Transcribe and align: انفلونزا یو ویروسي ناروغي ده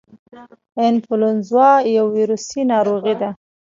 انفلونزا 0.87 1.69
یو 1.97 2.05
ویروسي 2.15 2.61
ناروغي 2.71 3.15
ده 3.21 3.29